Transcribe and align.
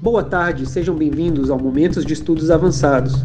Boa 0.00 0.22
tarde, 0.22 0.64
sejam 0.64 0.94
bem-vindos 0.94 1.50
ao 1.50 1.58
Momentos 1.58 2.06
de 2.06 2.12
Estudos 2.12 2.52
Avançados. 2.52 3.16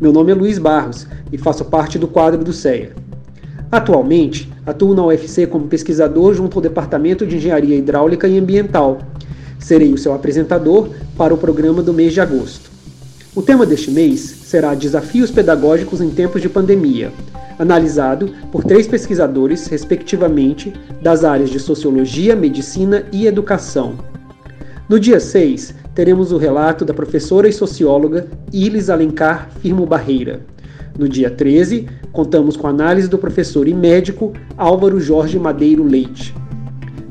Meu 0.00 0.12
nome 0.12 0.32
é 0.32 0.34
Luiz 0.34 0.58
Barros 0.58 1.06
e 1.30 1.38
faço 1.38 1.64
parte 1.64 2.00
do 2.00 2.08
quadro 2.08 2.42
do 2.42 2.52
CEA. 2.52 2.90
Atualmente, 3.70 4.52
atuo 4.66 4.92
na 4.92 5.04
UFC 5.04 5.46
como 5.46 5.68
pesquisador 5.68 6.34
junto 6.34 6.58
ao 6.58 6.62
Departamento 6.62 7.24
de 7.24 7.36
Engenharia 7.36 7.76
Hidráulica 7.76 8.26
e 8.26 8.40
Ambiental. 8.40 8.98
Serei 9.60 9.92
o 9.92 9.98
seu 9.98 10.12
apresentador 10.12 10.88
para 11.16 11.32
o 11.32 11.38
programa 11.38 11.80
do 11.80 11.94
mês 11.94 12.12
de 12.12 12.20
agosto. 12.20 12.72
O 13.32 13.40
tema 13.40 13.64
deste 13.64 13.92
mês 13.92 14.18
será 14.20 14.74
Desafios 14.74 15.30
Pedagógicos 15.30 16.00
em 16.00 16.10
Tempos 16.10 16.42
de 16.42 16.48
Pandemia, 16.48 17.12
analisado 17.56 18.34
por 18.50 18.64
três 18.64 18.88
pesquisadores, 18.88 19.68
respectivamente, 19.68 20.72
das 21.00 21.22
áreas 21.22 21.50
de 21.50 21.60
Sociologia, 21.60 22.34
Medicina 22.34 23.04
e 23.12 23.28
Educação. 23.28 23.94
No 24.88 24.98
dia 24.98 25.20
6, 25.20 25.72
teremos 25.94 26.32
o 26.32 26.38
relato 26.38 26.84
da 26.84 26.94
professora 26.94 27.48
e 27.48 27.52
socióloga 27.52 28.26
Ilis 28.52 28.90
Alencar 28.90 29.50
Firmo 29.60 29.86
Barreira. 29.86 30.40
No 30.98 31.08
dia 31.08 31.30
13, 31.30 31.86
contamos 32.12 32.56
com 32.56 32.66
a 32.66 32.70
análise 32.70 33.08
do 33.08 33.18
professor 33.18 33.66
e 33.66 33.74
médico 33.74 34.32
Álvaro 34.56 35.00
Jorge 35.00 35.38
Madeiro 35.38 35.84
Leite. 35.84 36.34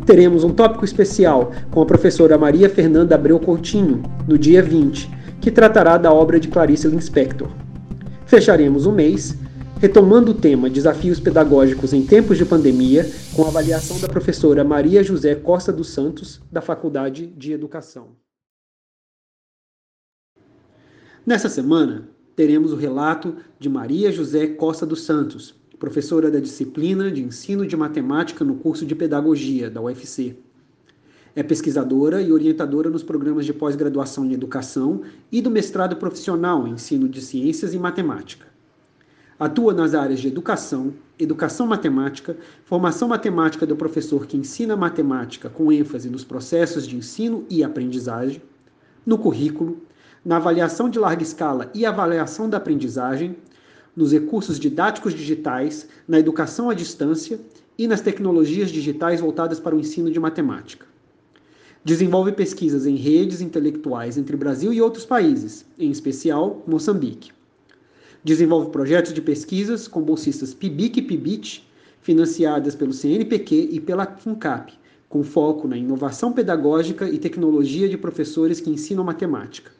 Teremos 0.05 0.43
um 0.43 0.51
tópico 0.51 0.85
especial 0.85 1.51
com 1.71 1.81
a 1.81 1.85
professora 1.85 2.37
Maria 2.37 2.69
Fernanda 2.69 3.15
Abreu 3.15 3.39
Coutinho, 3.39 4.01
no 4.27 4.37
dia 4.37 4.61
20, 4.61 5.09
que 5.39 5.51
tratará 5.51 5.97
da 5.97 6.11
obra 6.11 6.39
de 6.39 6.47
Clarice 6.47 6.87
Lispector. 6.87 7.47
Fecharemos 8.25 8.85
o 8.85 8.91
mês 8.91 9.37
retomando 9.79 10.31
o 10.31 10.33
tema 10.33 10.69
Desafios 10.69 11.19
Pedagógicos 11.19 11.93
em 11.93 12.05
Tempos 12.05 12.37
de 12.37 12.45
Pandemia, 12.45 13.09
com 13.33 13.45
a 13.45 13.47
avaliação 13.47 13.97
da 13.99 14.09
professora 14.09 14.63
Maria 14.63 15.01
José 15.01 15.35
Costa 15.35 15.71
dos 15.71 15.89
Santos, 15.89 16.41
da 16.51 16.61
Faculdade 16.61 17.25
de 17.25 17.53
Educação. 17.53 18.09
Nessa 21.29 21.47
semana, 21.47 22.09
teremos 22.35 22.73
o 22.73 22.75
relato 22.75 23.35
de 23.59 23.69
Maria 23.69 24.11
José 24.11 24.47
Costa 24.47 24.83
dos 24.83 25.03
Santos, 25.03 25.53
professora 25.77 26.31
da 26.31 26.39
disciplina 26.39 27.11
de 27.11 27.21
Ensino 27.21 27.67
de 27.67 27.77
Matemática 27.77 28.43
no 28.43 28.55
curso 28.55 28.83
de 28.83 28.95
Pedagogia 28.95 29.69
da 29.69 29.79
UFC. 29.79 30.35
É 31.35 31.43
pesquisadora 31.43 32.19
e 32.19 32.31
orientadora 32.31 32.89
nos 32.89 33.03
programas 33.03 33.45
de 33.45 33.53
pós-graduação 33.53 34.25
em 34.25 34.33
Educação 34.33 35.03
e 35.31 35.39
do 35.39 35.51
mestrado 35.51 35.97
profissional 35.97 36.67
em 36.67 36.71
Ensino 36.71 37.07
de 37.07 37.21
Ciências 37.21 37.75
e 37.75 37.77
Matemática. 37.77 38.47
Atua 39.39 39.71
nas 39.71 39.93
áreas 39.93 40.21
de 40.21 40.29
educação, 40.29 40.95
educação 41.19 41.67
matemática, 41.67 42.35
formação 42.65 43.07
matemática 43.07 43.67
do 43.67 43.75
professor 43.75 44.25
que 44.25 44.35
ensina 44.35 44.75
matemática 44.75 45.47
com 45.47 45.71
ênfase 45.71 46.09
nos 46.09 46.23
processos 46.23 46.87
de 46.87 46.97
ensino 46.97 47.45
e 47.51 47.63
aprendizagem, 47.63 48.41
no 49.05 49.19
currículo, 49.19 49.79
na 50.23 50.37
avaliação 50.37 50.89
de 50.89 50.99
larga 50.99 51.23
escala 51.23 51.71
e 51.73 51.85
avaliação 51.85 52.49
da 52.49 52.57
aprendizagem, 52.57 53.35
nos 53.95 54.11
recursos 54.11 54.59
didáticos 54.59 55.13
digitais, 55.13 55.87
na 56.07 56.19
educação 56.19 56.69
à 56.69 56.73
distância 56.73 57.39
e 57.77 57.87
nas 57.87 58.01
tecnologias 58.01 58.69
digitais 58.69 59.19
voltadas 59.19 59.59
para 59.59 59.75
o 59.75 59.79
ensino 59.79 60.11
de 60.11 60.19
matemática. 60.19 60.85
Desenvolve 61.83 62.33
pesquisas 62.33 62.85
em 62.85 62.95
redes 62.95 63.41
intelectuais 63.41 64.17
entre 64.17 64.35
Brasil 64.35 64.73
e 64.73 64.81
outros 64.81 65.05
países, 65.05 65.65
em 65.77 65.89
especial 65.89 66.61
Moçambique. 66.67 67.31
Desenvolve 68.21 68.69
projetos 68.69 69.13
de 69.13 69.21
pesquisas 69.21 69.87
com 69.87 70.01
bolsistas 70.01 70.53
PIBIC 70.53 70.99
e 70.99 71.01
PIBIT, 71.03 71.69
financiadas 72.01 72.75
pelo 72.75 72.91
CNPq 72.91 73.69
e 73.71 73.79
pela 73.79 74.05
FUNCAP, 74.05 74.73
com 75.07 75.23
foco 75.23 75.67
na 75.67 75.77
inovação 75.77 76.33
pedagógica 76.33 77.09
e 77.09 77.17
tecnologia 77.17 77.87
de 77.87 77.97
professores 77.97 78.59
que 78.59 78.69
ensinam 78.69 79.03
matemática. 79.03 79.78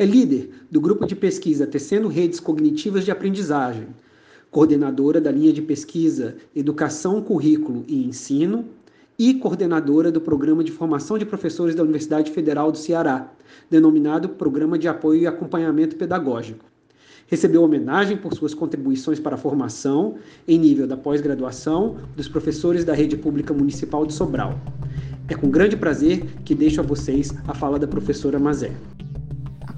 É 0.00 0.04
líder 0.04 0.50
do 0.70 0.80
grupo 0.80 1.04
de 1.04 1.16
pesquisa 1.16 1.66
Tecendo 1.66 2.06
Redes 2.06 2.38
Cognitivas 2.38 3.04
de 3.04 3.10
Aprendizagem, 3.10 3.88
coordenadora 4.48 5.20
da 5.20 5.32
linha 5.32 5.52
de 5.52 5.60
pesquisa 5.60 6.36
Educação, 6.54 7.20
Currículo 7.20 7.84
e 7.88 8.04
Ensino 8.04 8.64
e 9.18 9.34
coordenadora 9.34 10.12
do 10.12 10.20
Programa 10.20 10.62
de 10.62 10.70
Formação 10.70 11.18
de 11.18 11.26
Professores 11.26 11.74
da 11.74 11.82
Universidade 11.82 12.30
Federal 12.30 12.70
do 12.70 12.78
Ceará, 12.78 13.32
denominado 13.68 14.28
Programa 14.28 14.78
de 14.78 14.86
Apoio 14.86 15.22
e 15.22 15.26
Acompanhamento 15.26 15.96
Pedagógico. 15.96 16.64
Recebeu 17.26 17.64
homenagem 17.64 18.16
por 18.16 18.32
suas 18.34 18.54
contribuições 18.54 19.18
para 19.18 19.34
a 19.34 19.38
formação, 19.38 20.14
em 20.46 20.60
nível 20.60 20.86
da 20.86 20.96
pós-graduação, 20.96 21.96
dos 22.14 22.28
professores 22.28 22.84
da 22.84 22.94
Rede 22.94 23.16
Pública 23.16 23.52
Municipal 23.52 24.06
de 24.06 24.14
Sobral. 24.14 24.60
É 25.26 25.34
com 25.34 25.50
grande 25.50 25.76
prazer 25.76 26.24
que 26.44 26.54
deixo 26.54 26.80
a 26.80 26.84
vocês 26.84 27.34
a 27.48 27.52
fala 27.52 27.80
da 27.80 27.88
professora 27.88 28.38
Mazé. 28.38 28.70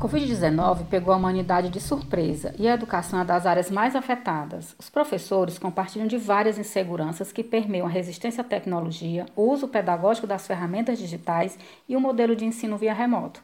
A 0.01 0.03
Covid-19 0.03 0.87
pegou 0.87 1.13
a 1.13 1.17
humanidade 1.19 1.69
de 1.69 1.79
surpresa 1.79 2.55
e 2.59 2.67
a 2.67 2.73
educação 2.73 3.21
é 3.21 3.25
das 3.25 3.45
áreas 3.45 3.71
mais 3.71 3.95
afetadas. 3.95 4.75
Os 4.79 4.89
professores 4.89 5.59
compartilham 5.59 6.07
de 6.07 6.17
várias 6.17 6.57
inseguranças 6.59 7.31
que 7.31 7.45
permeiam 7.45 7.87
a 7.87 7.91
resistência 7.91 8.41
à 8.41 8.45
tecnologia, 8.45 9.27
o 9.37 9.43
uso 9.43 9.69
pedagógico 9.69 10.27
das 10.27 10.47
ferramentas 10.47 10.99
digitais 10.99 11.59
e 11.87 11.95
o 11.95 12.01
modelo 12.01 12.35
de 12.35 12.47
ensino 12.47 12.79
via 12.79 12.95
remoto. 12.95 13.43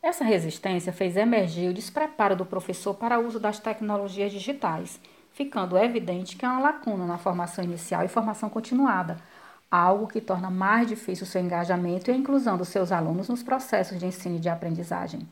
Essa 0.00 0.22
resistência 0.22 0.92
fez 0.92 1.16
emergir 1.16 1.68
o 1.68 1.74
despreparo 1.74 2.36
do 2.36 2.46
professor 2.46 2.94
para 2.94 3.18
o 3.18 3.26
uso 3.26 3.40
das 3.40 3.58
tecnologias 3.58 4.30
digitais, 4.30 5.00
ficando 5.32 5.76
evidente 5.76 6.36
que 6.36 6.46
há 6.46 6.52
uma 6.52 6.60
lacuna 6.60 7.04
na 7.04 7.18
formação 7.18 7.64
inicial 7.64 8.04
e 8.04 8.08
formação 8.08 8.48
continuada, 8.48 9.16
algo 9.68 10.06
que 10.06 10.20
torna 10.20 10.50
mais 10.50 10.86
difícil 10.86 11.24
o 11.24 11.28
seu 11.28 11.42
engajamento 11.42 12.12
e 12.12 12.14
a 12.14 12.16
inclusão 12.16 12.56
dos 12.56 12.68
seus 12.68 12.92
alunos 12.92 13.28
nos 13.28 13.42
processos 13.42 13.98
de 13.98 14.06
ensino 14.06 14.36
e 14.36 14.38
de 14.38 14.48
aprendizagem. 14.48 15.26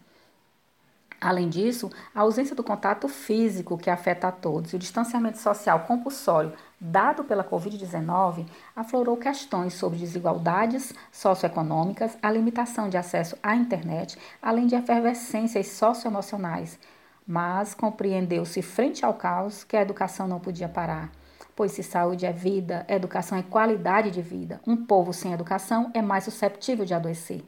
Além 1.21 1.49
disso, 1.49 1.91
a 2.15 2.21
ausência 2.21 2.55
do 2.55 2.63
contato 2.63 3.09
físico 3.09 3.77
que 3.77 3.91
afeta 3.91 4.29
a 4.29 4.33
todos 4.33 4.73
e 4.73 4.77
o 4.77 4.79
distanciamento 4.79 5.39
social 5.39 5.81
compulsório 5.81 6.53
dado 6.81 7.25
pela 7.25 7.43
Covid-19 7.43 8.47
aflorou 8.77 9.17
questões 9.17 9.75
sobre 9.75 9.99
desigualdades 9.99 10.95
socioeconômicas, 11.11 12.17
a 12.23 12.31
limitação 12.31 12.89
de 12.89 12.97
acesso 12.97 13.37
à 13.43 13.57
internet, 13.57 14.17
além 14.41 14.69
de 14.69 14.77
efervescências 14.77 15.67
socioemocionais. 15.69 16.79
Mas 17.27 17.75
compreendeu-se 17.75 18.63
frente 18.63 19.05
ao 19.05 19.13
caos 19.13 19.65
que 19.65 19.77
a 19.77 19.83
educação 19.83 20.29
não 20.29 20.39
podia 20.39 20.69
parar. 20.69 21.11
Pois 21.57 21.73
se 21.73 21.83
saúde 21.83 22.25
é 22.25 22.33
vida, 22.33 22.87
educação 22.89 23.37
é 23.37 23.43
qualidade 23.43 24.13
de 24.13 24.23
vida. 24.23 24.61
Um 24.65 24.77
povo 24.77 25.13
sem 25.13 25.33
educação 25.33 25.91
é 25.93 26.01
mais 26.01 26.23
susceptível 26.23 26.85
de 26.85 26.95
adoecer. 26.95 27.45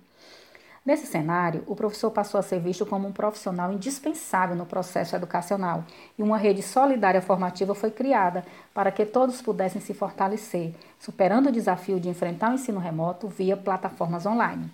Nesse 0.85 1.07
cenário, 1.07 1.63
o 1.67 1.77
professor 1.77 2.11
passou 2.11 2.41
a 2.41 2.43
ser 2.43 2.59
visto 2.59 2.87
como 2.87 3.07
um 3.07 3.13
profissional 3.13 3.71
indispensável 3.71 4.57
no 4.57 4.65
processo 4.65 5.15
educacional 5.15 5.85
e 6.19 6.23
uma 6.23 6.39
rede 6.39 6.63
solidária 6.63 7.21
formativa 7.21 7.75
foi 7.75 7.91
criada 7.91 8.45
para 8.73 8.91
que 8.91 9.05
todos 9.05 9.43
pudessem 9.43 9.81
se 9.81 9.93
fortalecer, 9.93 10.75
superando 10.99 11.49
o 11.49 11.53
desafio 11.53 12.01
de 12.01 12.09
enfrentar 12.09 12.51
o 12.51 12.55
ensino 12.55 12.81
remoto 12.81 13.29
via 13.29 13.59
plataformas 13.59 14.25
online. 14.25 14.73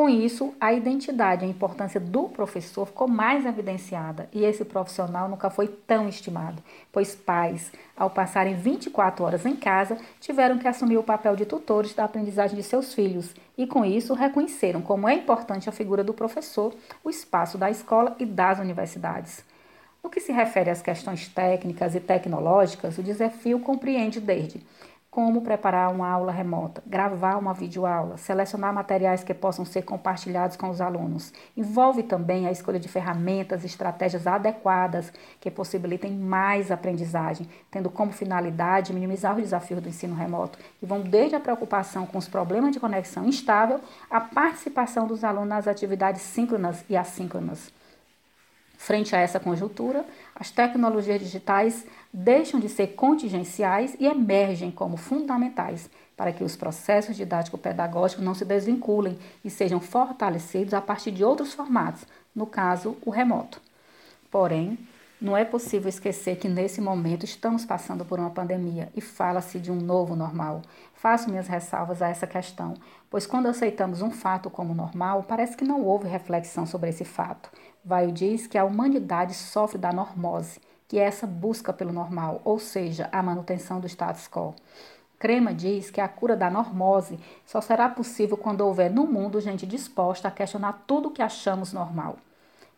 Com 0.00 0.08
isso, 0.08 0.54
a 0.58 0.72
identidade 0.72 1.44
e 1.44 1.46
a 1.46 1.50
importância 1.50 2.00
do 2.00 2.22
professor 2.22 2.86
ficou 2.86 3.06
mais 3.06 3.44
evidenciada 3.44 4.30
e 4.32 4.42
esse 4.42 4.64
profissional 4.64 5.28
nunca 5.28 5.50
foi 5.50 5.68
tão 5.68 6.08
estimado, 6.08 6.62
pois 6.90 7.14
pais, 7.14 7.70
ao 7.94 8.08
passarem 8.08 8.54
24 8.54 9.22
horas 9.22 9.44
em 9.44 9.54
casa, 9.54 9.98
tiveram 10.18 10.58
que 10.58 10.66
assumir 10.66 10.96
o 10.96 11.02
papel 11.02 11.36
de 11.36 11.44
tutores 11.44 11.92
da 11.92 12.04
aprendizagem 12.04 12.56
de 12.56 12.62
seus 12.62 12.94
filhos 12.94 13.34
e, 13.58 13.66
com 13.66 13.84
isso, 13.84 14.14
reconheceram 14.14 14.80
como 14.80 15.06
é 15.06 15.12
importante 15.12 15.68
a 15.68 15.72
figura 15.72 16.02
do 16.02 16.14
professor, 16.14 16.74
o 17.04 17.10
espaço 17.10 17.58
da 17.58 17.70
escola 17.70 18.16
e 18.18 18.24
das 18.24 18.58
universidades. 18.58 19.44
No 20.02 20.08
que 20.08 20.18
se 20.18 20.32
refere 20.32 20.70
às 20.70 20.80
questões 20.80 21.28
técnicas 21.28 21.94
e 21.94 22.00
tecnológicas, 22.00 22.96
o 22.96 23.02
desafio 23.02 23.60
compreende 23.60 24.18
desde 24.18 24.62
como 25.10 25.42
preparar 25.42 25.92
uma 25.92 26.08
aula 26.08 26.30
remota, 26.30 26.80
gravar 26.86 27.36
uma 27.36 27.52
videoaula, 27.52 28.16
selecionar 28.16 28.72
materiais 28.72 29.24
que 29.24 29.34
possam 29.34 29.64
ser 29.64 29.82
compartilhados 29.82 30.56
com 30.56 30.70
os 30.70 30.80
alunos. 30.80 31.32
Envolve 31.56 32.04
também 32.04 32.46
a 32.46 32.52
escolha 32.52 32.78
de 32.78 32.86
ferramentas 32.86 33.64
e 33.64 33.66
estratégias 33.66 34.28
adequadas 34.28 35.12
que 35.40 35.50
possibilitem 35.50 36.12
mais 36.12 36.70
aprendizagem, 36.70 37.48
tendo 37.72 37.90
como 37.90 38.12
finalidade 38.12 38.92
minimizar 38.92 39.34
os 39.34 39.42
desafios 39.42 39.82
do 39.82 39.88
ensino 39.88 40.14
remoto, 40.14 40.58
e 40.80 40.86
vão 40.86 41.00
desde 41.00 41.34
a 41.34 41.40
preocupação 41.40 42.06
com 42.06 42.16
os 42.16 42.28
problemas 42.28 42.70
de 42.70 42.78
conexão 42.78 43.24
instável 43.26 43.80
à 44.08 44.20
participação 44.20 45.08
dos 45.08 45.24
alunos 45.24 45.48
nas 45.48 45.66
atividades 45.66 46.22
síncronas 46.22 46.84
e 46.88 46.96
assíncronas. 46.96 47.79
Frente 48.80 49.14
a 49.14 49.18
essa 49.18 49.38
conjuntura, 49.38 50.06
as 50.34 50.50
tecnologias 50.50 51.20
digitais 51.20 51.84
deixam 52.10 52.58
de 52.58 52.66
ser 52.66 52.94
contingenciais 52.94 53.94
e 54.00 54.06
emergem 54.06 54.70
como 54.70 54.96
fundamentais 54.96 55.90
para 56.16 56.32
que 56.32 56.42
os 56.42 56.56
processos 56.56 57.14
didático-pedagógicos 57.14 58.24
não 58.24 58.34
se 58.34 58.42
desvinculem 58.42 59.18
e 59.44 59.50
sejam 59.50 59.80
fortalecidos 59.80 60.72
a 60.72 60.80
partir 60.80 61.10
de 61.10 61.22
outros 61.22 61.52
formatos, 61.52 62.06
no 62.34 62.46
caso, 62.46 62.96
o 63.04 63.10
remoto. 63.10 63.60
Porém, 64.30 64.78
Não 65.20 65.36
é 65.36 65.44
possível 65.44 65.90
esquecer 65.90 66.36
que 66.36 66.48
nesse 66.48 66.80
momento 66.80 67.26
estamos 67.26 67.66
passando 67.66 68.06
por 68.06 68.18
uma 68.18 68.30
pandemia 68.30 68.90
e 68.96 69.02
fala-se 69.02 69.60
de 69.60 69.70
um 69.70 69.76
novo 69.76 70.16
normal. 70.16 70.62
Faço 70.94 71.28
minhas 71.28 71.46
ressalvas 71.46 72.00
a 72.00 72.08
essa 72.08 72.26
questão, 72.26 72.72
pois 73.10 73.26
quando 73.26 73.46
aceitamos 73.46 74.00
um 74.00 74.10
fato 74.10 74.48
como 74.48 74.74
normal, 74.74 75.22
parece 75.28 75.58
que 75.58 75.64
não 75.64 75.84
houve 75.84 76.08
reflexão 76.08 76.64
sobre 76.64 76.88
esse 76.88 77.04
fato. 77.04 77.50
Vai 77.84 78.10
diz 78.10 78.46
que 78.46 78.56
a 78.56 78.64
humanidade 78.64 79.34
sofre 79.34 79.76
da 79.76 79.92
normose, 79.92 80.58
que 80.88 80.98
é 80.98 81.02
essa 81.02 81.26
busca 81.26 81.70
pelo 81.70 81.92
normal, 81.92 82.40
ou 82.42 82.58
seja, 82.58 83.06
a 83.12 83.22
manutenção 83.22 83.78
do 83.78 83.86
status 83.86 84.26
quo. 84.26 84.54
Crema 85.18 85.52
diz 85.52 85.90
que 85.90 86.00
a 86.00 86.08
cura 86.08 86.34
da 86.34 86.48
normose 86.48 87.20
só 87.44 87.60
será 87.60 87.90
possível 87.90 88.38
quando 88.38 88.62
houver 88.62 88.90
no 88.90 89.06
mundo 89.06 89.38
gente 89.38 89.66
disposta 89.66 90.28
a 90.28 90.30
questionar 90.30 90.84
tudo 90.86 91.08
o 91.08 91.12
que 91.12 91.20
achamos 91.20 91.74
normal. 91.74 92.16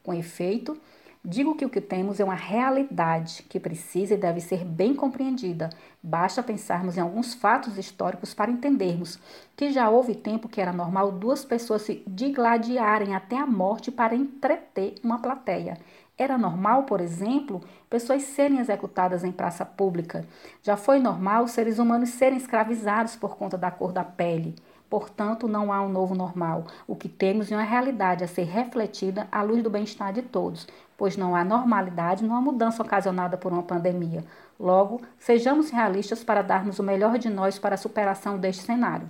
Com 0.03 0.13
efeito, 0.13 0.77
Digo 1.25 1.55
que 1.55 1.65
o 1.65 1.71
que 1.71 1.81
temos 1.81 2.19
é 2.19 2.25
uma 2.25 2.35
realidade 2.35 3.45
que 3.49 3.61
precisa 3.61 4.15
e 4.15 4.17
deve 4.17 4.41
ser 4.41 4.65
bem 4.65 4.93
compreendida. 4.93 5.71
Basta 6.03 6.43
pensarmos 6.43 6.97
em 6.97 7.01
alguns 7.01 7.33
fatos 7.33 7.79
históricos 7.79 8.35
para 8.35 8.51
entendermos 8.51 9.21
que 9.57 9.71
já 9.71 9.89
houve 9.89 10.17
tempo 10.17 10.49
que 10.49 10.61
era 10.61 10.73
normal 10.73 11.13
duas 11.13 11.45
pessoas 11.45 11.83
se 11.83 12.03
digladiarem 12.09 13.15
até 13.15 13.37
a 13.37 13.47
morte 13.47 13.93
para 13.93 14.17
entreter 14.17 14.97
uma 15.05 15.21
plateia. 15.21 15.79
Era 16.19 16.37
normal, 16.37 16.85
por 16.85 17.01
exemplo, 17.01 17.61
pessoas 17.89 18.25
serem 18.25 18.59
executadas 18.59 19.23
em 19.23 19.31
praça 19.31 19.65
pública. 19.65 20.27
Já 20.61 20.77
foi 20.77 20.99
normal 20.99 21.47
seres 21.47 21.79
humanos 21.79 22.09
serem 22.09 22.37
escravizados 22.37 23.15
por 23.15 23.37
conta 23.37 23.57
da 23.57 23.71
cor 23.71 23.93
da 23.93 24.03
pele. 24.03 24.57
Portanto, 24.93 25.49
não 25.49 25.73
há 25.73 25.81
um 25.81 25.89
novo 25.89 26.15
normal. 26.15 26.67
O 26.87 26.95
que 26.95 27.09
temos 27.09 27.51
é 27.51 27.57
uma 27.57 27.63
realidade 27.63 28.25
a 28.25 28.29
ser 28.29 28.43
refletida 28.43 29.27
à 29.33 29.41
luz 29.41 29.63
do 29.63 29.71
bem-estar 29.71 30.13
de 30.13 30.21
todos, 30.21 30.69
pois 30.99 31.17
não 31.17 31.35
há 31.35 31.43
normalidade 31.43 32.23
numa 32.23 32.43
mudança 32.43 32.83
ocasionada 32.83 33.39
por 33.39 33.51
uma 33.51 33.63
pandemia. 33.63 34.23
Logo, 34.61 35.01
sejamos 35.19 35.71
realistas 35.71 36.23
para 36.23 36.43
darmos 36.43 36.79
o 36.79 36.83
melhor 36.83 37.17
de 37.17 37.31
nós 37.31 37.59
para 37.59 37.75
a 37.75 37.79
superação 37.79 38.37
deste 38.37 38.65
cenário. 38.65 39.09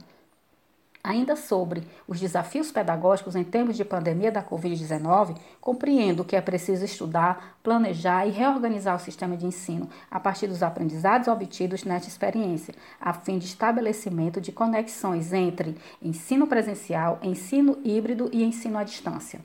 Ainda 1.04 1.34
sobre 1.34 1.82
os 2.06 2.20
desafios 2.20 2.70
pedagógicos 2.70 3.34
em 3.34 3.42
tempos 3.42 3.76
de 3.76 3.84
pandemia 3.84 4.30
da 4.30 4.40
Covid-19, 4.40 5.36
compreendo 5.60 6.24
que 6.24 6.36
é 6.36 6.40
preciso 6.40 6.84
estudar, 6.84 7.58
planejar 7.60 8.24
e 8.24 8.30
reorganizar 8.30 8.94
o 8.94 9.00
sistema 9.00 9.36
de 9.36 9.44
ensino 9.44 9.88
a 10.08 10.20
partir 10.20 10.46
dos 10.46 10.62
aprendizados 10.62 11.26
obtidos 11.26 11.82
nesta 11.82 12.08
experiência, 12.08 12.72
a 13.00 13.12
fim 13.12 13.36
de 13.36 13.46
estabelecimento 13.46 14.40
de 14.40 14.52
conexões 14.52 15.32
entre 15.32 15.76
ensino 16.00 16.46
presencial, 16.46 17.18
ensino 17.20 17.78
híbrido 17.82 18.30
e 18.32 18.44
ensino 18.44 18.78
à 18.78 18.84
distância. 18.84 19.40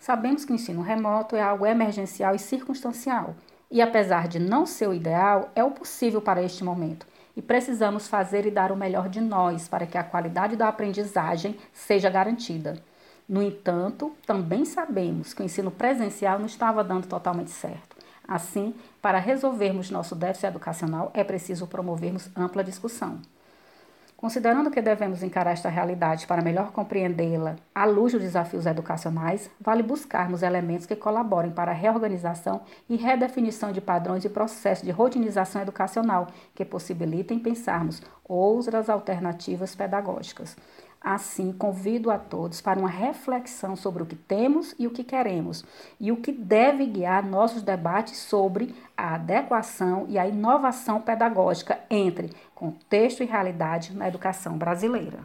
Sabemos 0.00 0.44
que 0.44 0.50
o 0.50 0.56
ensino 0.56 0.82
remoto 0.82 1.36
é 1.36 1.42
algo 1.42 1.64
emergencial 1.64 2.34
e 2.34 2.40
circunstancial, 2.40 3.36
e 3.70 3.80
apesar 3.80 4.26
de 4.26 4.40
não 4.40 4.66
ser 4.66 4.88
o 4.88 4.94
ideal, 4.94 5.50
é 5.54 5.62
o 5.62 5.70
possível 5.70 6.20
para 6.20 6.42
este 6.42 6.64
momento 6.64 7.06
e 7.38 7.42
precisamos 7.42 8.08
fazer 8.08 8.44
e 8.46 8.50
dar 8.50 8.72
o 8.72 8.76
melhor 8.76 9.08
de 9.08 9.20
nós 9.20 9.68
para 9.68 9.86
que 9.86 9.96
a 9.96 10.02
qualidade 10.02 10.56
da 10.56 10.66
aprendizagem 10.66 11.56
seja 11.72 12.10
garantida. 12.10 12.82
No 13.28 13.40
entanto, 13.40 14.12
também 14.26 14.64
sabemos 14.64 15.32
que 15.32 15.40
o 15.40 15.44
ensino 15.44 15.70
presencial 15.70 16.40
não 16.40 16.46
estava 16.46 16.82
dando 16.82 17.06
totalmente 17.06 17.52
certo. 17.52 17.96
Assim, 18.26 18.74
para 19.00 19.20
resolvermos 19.20 19.88
nosso 19.88 20.16
déficit 20.16 20.48
educacional, 20.48 21.12
é 21.14 21.22
preciso 21.22 21.68
promovermos 21.68 22.28
ampla 22.36 22.64
discussão. 22.64 23.20
Considerando 24.20 24.68
que 24.68 24.82
devemos 24.82 25.22
encarar 25.22 25.52
esta 25.52 25.68
realidade 25.68 26.26
para 26.26 26.42
melhor 26.42 26.72
compreendê-la 26.72 27.54
à 27.72 27.84
luz 27.84 28.14
dos 28.14 28.20
desafios 28.20 28.66
educacionais, 28.66 29.48
vale 29.60 29.80
buscarmos 29.80 30.42
elementos 30.42 30.86
que 30.86 30.96
colaborem 30.96 31.52
para 31.52 31.70
a 31.70 31.74
reorganização 31.74 32.62
e 32.88 32.96
redefinição 32.96 33.70
de 33.70 33.80
padrões 33.80 34.24
e 34.24 34.28
processos 34.28 34.84
de 34.84 34.90
rotinização 34.90 35.62
educacional 35.62 36.26
que 36.52 36.64
possibilitem 36.64 37.38
pensarmos 37.38 38.02
outras 38.24 38.90
alternativas 38.90 39.76
pedagógicas. 39.76 40.56
Assim, 41.00 41.52
convido 41.52 42.10
a 42.10 42.18
todos 42.18 42.60
para 42.60 42.78
uma 42.78 42.88
reflexão 42.88 43.76
sobre 43.76 44.02
o 44.02 44.06
que 44.06 44.16
temos 44.16 44.74
e 44.78 44.86
o 44.86 44.90
que 44.90 45.04
queremos, 45.04 45.64
e 46.00 46.10
o 46.10 46.16
que 46.16 46.32
deve 46.32 46.84
guiar 46.86 47.24
nossos 47.24 47.62
debates 47.62 48.18
sobre 48.18 48.74
a 48.96 49.14
adequação 49.14 50.06
e 50.08 50.18
a 50.18 50.26
inovação 50.26 51.00
pedagógica 51.00 51.78
entre 51.88 52.32
contexto 52.54 53.22
e 53.22 53.26
realidade 53.26 53.96
na 53.96 54.08
educação 54.08 54.58
brasileira. 54.58 55.20